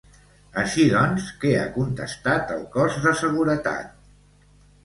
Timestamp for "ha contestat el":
1.59-2.65